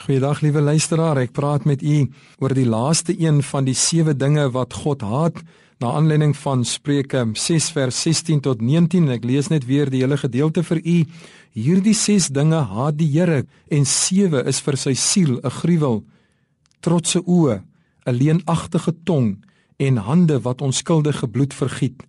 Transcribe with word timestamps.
Goeiedag 0.00 0.38
liewe 0.40 0.62
luisteraar, 0.64 1.18
ek 1.20 1.34
praat 1.36 1.66
met 1.68 1.82
u 1.84 2.06
oor 2.40 2.54
die 2.56 2.64
laaste 2.64 3.12
een 3.20 3.42
van 3.44 3.66
die 3.66 3.74
sewe 3.76 4.14
dinge 4.16 4.46
wat 4.54 4.72
God 4.80 5.02
haat, 5.04 5.42
na 5.76 5.90
aanleiding 5.98 6.32
van 6.40 6.62
Spreuke 6.64 7.26
6 7.36 7.66
vers 7.76 7.98
16 8.06 8.40
tot 8.46 8.62
19. 8.64 9.10
Ek 9.12 9.26
lees 9.28 9.50
net 9.52 9.66
weer 9.68 9.90
die 9.92 10.00
hele 10.00 10.16
gedeelte 10.16 10.64
vir 10.64 10.80
u. 10.80 10.94
Hierdie 11.52 11.92
6 11.92 12.30
dinge 12.32 12.62
haat 12.70 12.96
die 12.96 13.10
Here 13.12 13.42
en 13.68 13.84
sewe 13.84 14.40
is 14.48 14.62
vir 14.64 14.78
sy 14.80 14.94
siel 14.96 15.36
'n 15.36 15.52
gruwel. 15.60 16.00
Trotse 16.80 17.20
oë, 17.20 17.60
'n 18.06 18.16
leenagtige 18.16 18.96
tong 19.04 19.44
en 19.76 19.96
hande 20.08 20.40
wat 20.40 20.62
onskuldige 20.62 21.28
bloed 21.28 21.52
vergiet, 21.52 22.00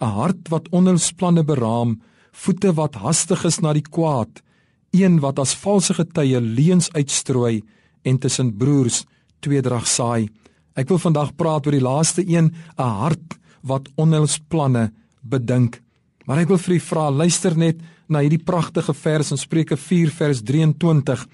'n 0.00 0.14
hart 0.18 0.50
wat 0.50 0.66
onheilsplanne 0.72 1.44
beraam, 1.44 2.02
voete 2.32 2.74
wat 2.74 2.96
hastig 2.96 3.44
is 3.44 3.60
na 3.60 3.72
die 3.72 3.86
kwaad 3.86 4.42
een 4.90 5.20
wat 5.20 5.38
as 5.38 5.54
valse 5.54 5.94
getuie 5.94 6.40
leuns 6.40 6.90
uitstrooi 6.92 7.62
en 8.02 8.18
tussen 8.18 8.56
broers 8.56 9.04
tweedrag 9.40 9.86
saai. 9.86 10.28
Ek 10.76 10.88
wil 10.88 11.00
vandag 11.00 11.34
praat 11.36 11.66
oor 11.66 11.76
die 11.76 11.84
laaste 11.84 12.22
een, 12.26 12.52
'n 12.78 12.92
hart 13.00 13.38
wat 13.62 13.88
onheilsplanne 13.96 14.92
bedink. 15.22 15.80
Maar 16.26 16.38
ek 16.38 16.48
wil 16.48 16.58
vir 16.58 16.74
u 16.74 16.80
vra, 16.80 17.10
luister 17.10 17.56
net 17.56 17.80
na 18.08 18.20
hierdie 18.20 18.42
pragtige 18.42 18.94
vers 18.94 19.30
in 19.30 19.38
Spreuke 19.38 19.76
4 19.76 20.10
vers 20.10 20.42
23. 20.42 21.26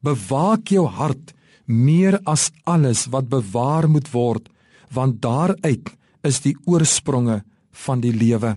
Bewaak 0.00 0.68
jou 0.68 0.86
hart 0.86 1.34
meer 1.66 2.20
as 2.24 2.50
alles 2.64 3.06
wat 3.10 3.28
bewaar 3.28 3.88
moet 3.88 4.08
word, 4.12 4.48
want 4.92 5.20
daaruit 5.22 5.90
is 6.22 6.40
die 6.40 6.56
oorspronge 6.64 7.42
van 7.86 8.00
die 8.00 8.12
lewe. 8.12 8.56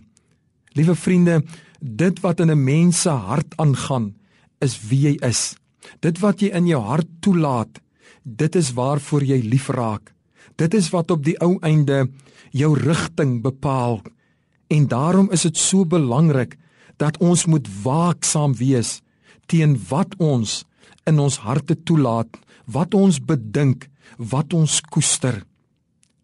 Liewe 0.78 0.96
vriende, 0.96 1.42
dit 1.80 2.20
wat 2.20 2.40
in 2.40 2.52
'n 2.52 2.64
mens 2.64 3.02
se 3.02 3.10
hart 3.10 3.54
aangaan, 3.58 4.16
is 4.60 4.88
wie 4.88 5.00
jy 5.00 5.16
is. 5.28 5.56
Dit 6.00 6.20
wat 6.20 6.40
jy 6.40 6.48
in 6.48 6.68
jou 6.68 6.82
hart 6.82 7.08
toelaat, 7.20 7.80
dit 8.24 8.56
is 8.56 8.74
waarvoor 8.74 9.24
jy 9.24 9.42
lief 9.42 9.70
raak. 9.70 10.14
Dit 10.56 10.74
is 10.74 10.90
wat 10.90 11.12
op 11.12 11.24
die 11.24 11.38
ou 11.40 11.58
einde 11.62 12.10
jou 12.52 12.74
rigting 12.80 13.42
bepaal. 13.42 14.02
En 14.68 14.88
daarom 14.88 15.32
is 15.32 15.42
dit 15.42 15.58
so 15.58 15.86
belangrik 15.86 16.58
dat 16.98 17.18
ons 17.18 17.46
moet 17.46 17.68
waaksaam 17.84 18.56
wees 18.56 19.02
teen 19.46 19.80
wat 19.90 20.16
ons 20.18 20.66
in 21.10 21.20
ons 21.20 21.38
harte 21.38 21.84
toelaat, 21.84 22.30
wat 22.66 22.94
ons 22.94 23.18
bedink, 23.20 23.88
wat 24.18 24.54
ons 24.54 24.82
koester. 24.82 25.44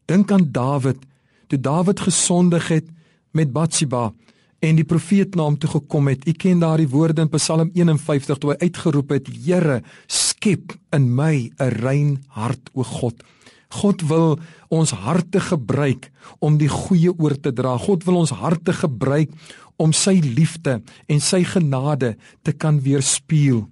Dink 0.06 0.32
aan 0.32 0.52
Dawid, 0.52 1.00
toe 1.48 1.60
Dawid 1.60 2.00
gesondig 2.00 2.68
het 2.68 2.86
met 3.32 3.54
Batsheba 3.54 4.12
en 4.66 4.80
die 4.80 4.88
profeet 4.88 5.36
na 5.38 5.46
hom 5.46 5.58
toe 5.62 5.70
gekom 5.76 6.10
het. 6.10 6.26
U 6.28 6.34
ken 6.34 6.64
daardie 6.64 6.90
woorde 6.90 7.26
in 7.26 7.32
Psalm 7.36 7.72
51 7.76 8.42
toe 8.42 8.54
hy 8.54 8.58
uitgeroep 8.66 9.14
het: 9.14 9.30
Here, 9.46 9.82
skep 10.08 10.76
in 10.96 11.14
my 11.16 11.52
'n 11.60 11.72
rein 11.82 12.24
hart, 12.30 12.70
o 12.74 12.84
God. 12.84 13.24
God 13.70 14.02
wil 14.08 14.40
ons 14.70 14.92
harte 14.92 15.40
gebruik 15.40 16.12
om 16.40 16.58
die 16.58 16.70
goeie 16.70 17.12
oor 17.12 17.36
te 17.36 17.52
dra. 17.52 17.78
God 17.78 18.06
wil 18.06 18.18
ons 18.24 18.32
harte 18.32 18.74
gebruik 18.74 19.30
om 19.78 19.94
sy 19.94 20.20
liefde 20.24 20.82
en 21.08 21.20
sy 21.20 21.44
genade 21.44 22.16
te 22.44 22.52
kan 22.52 22.80
weerspieël. 22.82 23.68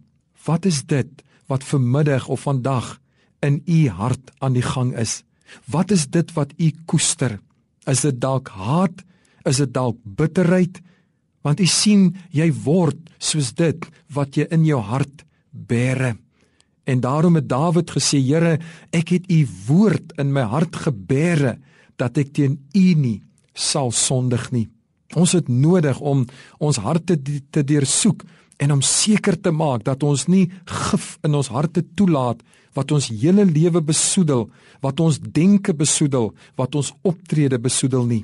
Wat 0.46 0.66
is 0.66 0.84
dit 0.84 1.08
wat 1.48 1.64
vanmiddag 1.64 2.28
of 2.28 2.42
vandag 2.42 3.00
in 3.40 3.62
u 3.66 3.88
hart 3.90 4.32
aan 4.40 4.54
die 4.54 4.66
gang 4.66 4.96
is? 4.98 5.24
Wat 5.66 5.92
is 5.92 6.08
dit 6.08 6.34
wat 6.34 6.52
u 6.58 6.72
koester? 6.86 7.40
Is 7.86 8.02
dit 8.02 8.20
dalk 8.20 8.50
haat? 8.50 9.04
Is 9.48 9.60
dit 9.60 9.74
dalk 9.76 10.00
bitterheid? 10.04 10.80
Want 11.44 11.60
u 11.60 11.68
sien, 11.68 12.14
jy 12.32 12.48
word 12.64 13.00
soos 13.20 13.52
dit 13.58 13.84
wat 14.16 14.38
jy 14.40 14.48
in 14.56 14.64
jou 14.68 14.80
hart 14.80 15.26
bære. 15.52 16.16
En 16.88 17.00
daarom 17.04 17.36
het 17.40 17.50
Dawid 17.52 17.92
gesê, 17.92 18.20
Here, 18.20 18.58
ek 18.92 19.16
het 19.16 19.28
u 19.32 19.44
woord 19.68 20.16
in 20.20 20.34
my 20.36 20.44
hart 20.48 20.76
gebêre 20.88 21.58
dat 22.00 22.18
ek 22.18 22.34
teen 22.36 22.58
u 22.76 22.88
nie 22.96 23.20
sal 23.54 23.92
sondig 23.92 24.50
nie. 24.52 24.68
Ons 25.16 25.36
het 25.38 25.48
nodig 25.48 26.00
om 26.02 26.26
ons 26.58 26.80
harte 26.82 27.20
te 27.22 27.62
deursoek 27.62 28.24
en 28.64 28.74
om 28.74 28.82
seker 28.82 29.38
te 29.38 29.52
maak 29.52 29.84
dat 29.86 30.04
ons 30.04 30.26
nie 30.28 30.48
gif 30.66 31.18
in 31.24 31.36
ons 31.36 31.52
harte 31.54 31.84
toelaat 31.96 32.42
wat 32.74 32.92
ons 32.92 33.12
hele 33.12 33.46
lewe 33.46 33.84
besoedel, 33.86 34.48
wat 34.82 35.00
ons 35.00 35.20
denke 35.22 35.76
besoedel, 35.78 36.32
wat 36.58 36.74
ons 36.76 36.90
optrede 37.06 37.60
besoedel 37.62 38.08
nie 38.10 38.24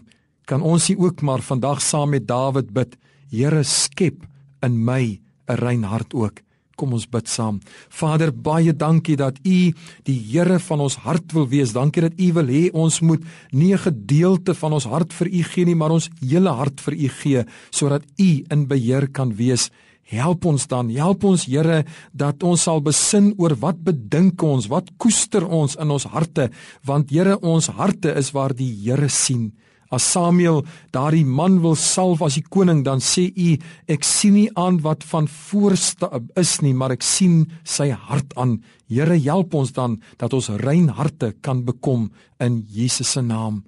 kan 0.50 0.66
ons 0.66 0.90
hier 0.90 0.98
ook 0.98 1.22
maar 1.22 1.44
vandag 1.46 1.82
saam 1.86 2.16
met 2.16 2.26
Dawid 2.28 2.74
bid. 2.74 2.96
Here 3.30 3.64
skep 3.64 4.26
in 4.66 4.84
my 4.86 5.20
'n 5.48 5.56
rein 5.62 5.84
hart 5.84 6.14
ook. 6.14 6.42
Kom 6.76 6.94
ons 6.94 7.06
bid 7.06 7.28
saam. 7.28 7.60
Vader, 7.90 8.32
baie 8.32 8.74
dankie 8.74 9.16
dat 9.16 9.38
U 9.44 9.74
die 10.04 10.20
Here 10.32 10.60
van 10.60 10.80
ons 10.80 10.96
hart 10.96 11.32
wil 11.34 11.48
wees. 11.48 11.74
Dankie 11.74 12.02
dat 12.02 12.14
U 12.18 12.34
wil 12.34 12.48
hê 12.48 12.70
ons 12.74 13.02
moet 13.02 13.22
nie 13.52 13.74
'n 13.74 13.78
gedeelte 13.78 14.56
van 14.56 14.74
ons 14.74 14.86
hart 14.86 15.14
vir 15.14 15.28
U 15.28 15.44
gee 15.44 15.66
nie, 15.66 15.76
maar 15.76 15.92
ons 15.92 16.10
hele 16.22 16.50
hart 16.50 16.82
vir 16.82 16.94
U 16.94 17.08
gee 17.08 17.46
sodat 17.70 18.04
U 18.18 18.44
in 18.50 18.68
beheer 18.68 19.08
kan 19.08 19.36
wees. 19.36 19.70
Help 20.04 20.46
ons 20.46 20.68
dan, 20.68 20.90
help 20.90 21.24
ons 21.24 21.46
Here 21.46 21.86
dat 22.14 22.44
ons 22.44 22.64
sal 22.64 22.82
besin 22.82 23.34
oor 23.38 23.56
wat 23.56 23.84
bedink 23.84 24.42
ons, 24.42 24.68
wat 24.68 24.90
koester 24.98 25.46
ons 25.46 25.76
in 25.76 25.92
ons 25.92 26.04
harte, 26.06 26.50
want 26.84 27.10
Here, 27.10 27.38
ons 27.42 27.68
harte 27.68 28.16
is 28.16 28.32
waar 28.32 28.54
die 28.56 28.74
Here 28.84 29.10
sien. 29.10 29.54
As 29.90 30.06
Samuel 30.06 30.64
daardie 30.94 31.26
man 31.26 31.60
wil 31.64 31.76
salf 31.76 32.22
as 32.22 32.38
die 32.38 32.46
koning, 32.46 32.84
dan 32.86 33.02
sê 33.02 33.30
u 33.34 33.56
ek 33.90 34.06
sien 34.06 34.36
nie 34.38 34.50
aan 34.56 34.82
wat 34.86 35.04
van 35.10 35.28
voorste 35.28 36.10
is 36.38 36.60
nie, 36.62 36.74
maar 36.74 36.94
ek 36.94 37.06
sien 37.06 37.48
sy 37.64 37.90
hart 37.90 38.36
aan. 38.38 38.60
Here 38.90 39.18
help 39.18 39.54
ons 39.54 39.74
dan 39.74 40.00
dat 40.22 40.34
ons 40.34 40.52
rein 40.62 40.90
harte 40.94 41.34
kan 41.42 41.66
bekom 41.66 42.12
in 42.40 42.64
Jesus 42.70 43.16
se 43.18 43.22
naam. 43.22 43.64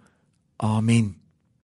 Amen. 0.61 1.20